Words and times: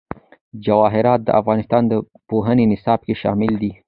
جواهرات 0.65 1.19
د 1.23 1.29
افغانستان 1.41 1.83
د 1.87 1.93
پوهنې 2.29 2.65
نصاب 2.71 2.99
کې 3.07 3.13
شامل 3.21 3.51
دي. 3.61 3.71